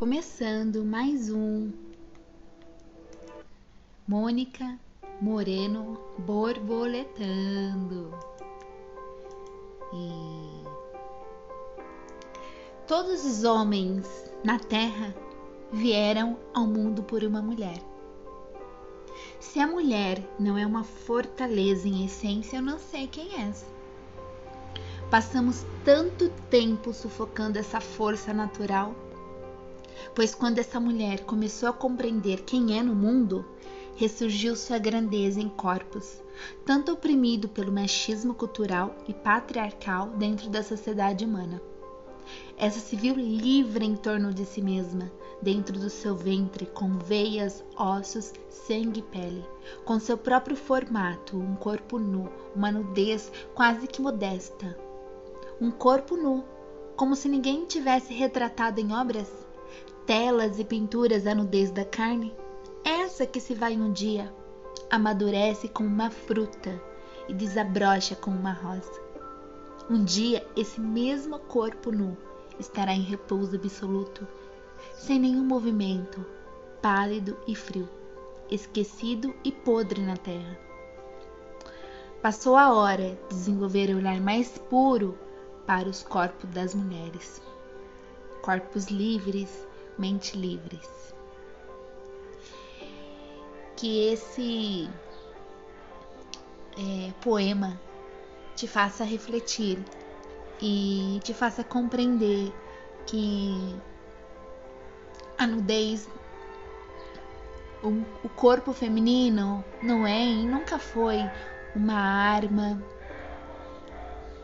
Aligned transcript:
começando 0.00 0.82
mais 0.82 1.30
um 1.30 1.70
Mônica 4.08 4.78
Moreno 5.20 6.00
borboletando. 6.16 8.10
E 9.92 10.64
todos 12.86 13.26
os 13.26 13.44
homens 13.44 14.32
na 14.42 14.58
terra 14.58 15.14
vieram 15.70 16.38
ao 16.54 16.66
mundo 16.66 17.02
por 17.02 17.22
uma 17.22 17.42
mulher. 17.42 17.82
Se 19.38 19.60
a 19.60 19.66
mulher 19.66 20.26
não 20.38 20.56
é 20.56 20.64
uma 20.66 20.82
fortaleza 20.82 21.86
em 21.86 22.06
essência, 22.06 22.56
eu 22.56 22.62
não 22.62 22.78
sei 22.78 23.06
quem 23.06 23.38
é. 23.38 23.52
Passamos 25.10 25.66
tanto 25.84 26.30
tempo 26.48 26.94
sufocando 26.94 27.58
essa 27.58 27.82
força 27.82 28.32
natural, 28.32 28.94
pois 30.14 30.34
quando 30.34 30.58
essa 30.58 30.80
mulher 30.80 31.24
começou 31.24 31.68
a 31.68 31.72
compreender 31.72 32.42
quem 32.42 32.78
é 32.78 32.82
no 32.82 32.94
mundo, 32.94 33.44
ressurgiu 33.96 34.56
sua 34.56 34.78
grandeza 34.78 35.40
em 35.40 35.48
corpos, 35.48 36.22
tanto 36.64 36.92
oprimido 36.92 37.48
pelo 37.48 37.72
machismo 37.72 38.34
cultural 38.34 38.94
e 39.06 39.12
patriarcal 39.12 40.08
dentro 40.16 40.48
da 40.48 40.62
sociedade 40.62 41.24
humana. 41.24 41.60
Essa 42.56 42.78
se 42.78 42.94
viu 42.94 43.14
livre 43.14 43.84
em 43.84 43.96
torno 43.96 44.32
de 44.32 44.44
si 44.44 44.60
mesma, 44.60 45.10
dentro 45.42 45.78
do 45.78 45.88
seu 45.88 46.14
ventre, 46.14 46.66
com 46.66 46.98
veias, 46.98 47.64
ossos, 47.76 48.32
sangue 48.48 49.00
e 49.00 49.02
pele, 49.02 49.44
com 49.84 49.98
seu 49.98 50.16
próprio 50.16 50.56
formato, 50.56 51.38
um 51.38 51.54
corpo 51.56 51.98
nu, 51.98 52.30
uma 52.54 52.70
nudez 52.70 53.32
quase 53.54 53.86
que 53.86 54.02
modesta. 54.02 54.78
Um 55.60 55.70
corpo 55.70 56.16
nu, 56.16 56.44
como 56.96 57.16
se 57.16 57.28
ninguém 57.28 57.64
tivesse 57.64 58.12
retratado 58.12 58.80
em 58.80 58.94
obras, 58.94 59.28
telas 60.06 60.58
e 60.58 60.64
pinturas 60.64 61.26
a 61.26 61.34
nudez 61.34 61.70
da 61.70 61.84
carne. 61.84 62.34
Essa 62.84 63.26
que 63.26 63.40
se 63.40 63.54
vai 63.54 63.76
um 63.76 63.92
dia, 63.92 64.32
amadurece 64.90 65.68
como 65.68 65.88
uma 65.88 66.10
fruta 66.10 66.80
e 67.28 67.34
desabrocha 67.34 68.16
como 68.16 68.36
uma 68.36 68.52
rosa. 68.52 69.00
Um 69.88 70.04
dia, 70.04 70.46
esse 70.56 70.80
mesmo 70.80 71.38
corpo 71.38 71.90
nu 71.90 72.16
estará 72.58 72.92
em 72.92 73.02
repouso 73.02 73.56
absoluto, 73.56 74.26
sem 74.94 75.18
nenhum 75.18 75.44
movimento, 75.44 76.24
pálido 76.80 77.36
e 77.46 77.54
frio, 77.54 77.88
esquecido 78.50 79.34
e 79.44 79.50
podre 79.50 80.00
na 80.02 80.16
terra. 80.16 80.58
Passou 82.22 82.56
a 82.56 82.72
hora 82.72 83.18
de 83.28 83.34
desenvolver 83.34 83.90
o 83.90 83.96
olhar 83.96 84.20
mais 84.20 84.58
puro 84.58 85.18
para 85.66 85.88
os 85.88 86.02
corpos 86.02 86.50
das 86.50 86.74
mulheres. 86.74 87.40
Corpos 88.50 88.86
livres, 88.86 89.64
mente 89.96 90.36
livres. 90.36 91.14
Que 93.76 94.08
esse 94.08 94.90
é, 96.76 97.12
poema 97.20 97.80
te 98.56 98.66
faça 98.66 99.04
refletir 99.04 99.78
e 100.60 101.20
te 101.22 101.32
faça 101.32 101.62
compreender 101.62 102.52
que 103.06 103.80
a 105.38 105.46
nudez, 105.46 106.08
o, 107.84 108.02
o 108.24 108.28
corpo 108.30 108.72
feminino 108.72 109.64
não 109.80 110.04
é 110.04 110.24
e 110.24 110.44
nunca 110.44 110.76
foi 110.76 111.20
uma 111.76 111.94
arma, 111.94 112.82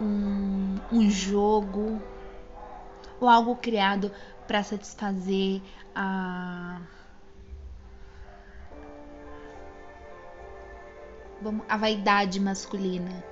um, 0.00 0.76
um 0.92 1.10
jogo 1.10 2.00
ou 3.20 3.28
algo 3.28 3.56
criado 3.56 4.10
para 4.46 4.62
satisfazer 4.62 5.60
a 5.94 6.80
a 11.68 11.76
vaidade 11.76 12.40
masculina 12.40 13.24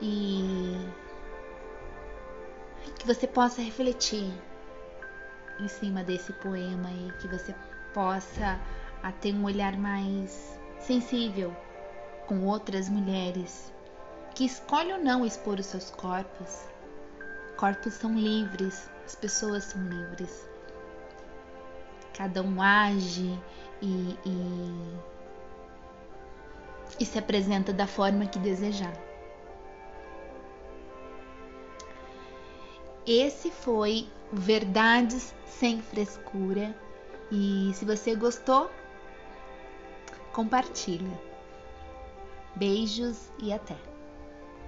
e 0.00 0.76
que 2.98 3.06
você 3.06 3.26
possa 3.26 3.60
refletir 3.60 4.32
em 5.58 5.66
cima 5.66 6.04
desse 6.04 6.32
poema 6.34 6.88
e 6.90 7.12
que 7.20 7.26
você 7.26 7.52
possa 7.92 8.60
ter 9.20 9.34
um 9.34 9.44
olhar 9.44 9.76
mais 9.76 10.58
sensível 10.78 11.54
com 12.26 12.46
outras 12.46 12.88
mulheres 12.88 13.72
que 14.34 14.44
escolhem 14.44 14.94
ou 14.94 14.98
não 15.02 15.26
expor 15.26 15.58
os 15.58 15.66
seus 15.66 15.90
corpos. 15.90 16.64
Corpos 17.62 17.94
são 17.94 18.12
livres, 18.18 18.90
as 19.04 19.14
pessoas 19.14 19.62
são 19.62 19.80
livres. 19.84 20.50
Cada 22.12 22.42
um 22.42 22.60
age 22.60 23.40
e, 23.80 24.18
e, 24.26 24.98
e 26.98 27.06
se 27.06 27.16
apresenta 27.20 27.72
da 27.72 27.86
forma 27.86 28.26
que 28.26 28.40
desejar. 28.40 28.92
Esse 33.06 33.52
foi 33.52 34.08
Verdades 34.32 35.32
sem 35.46 35.80
frescura. 35.80 36.74
E 37.30 37.70
se 37.74 37.84
você 37.84 38.16
gostou, 38.16 38.72
compartilha. 40.32 41.16
Beijos 42.56 43.30
e 43.38 43.52
até! 43.52 43.91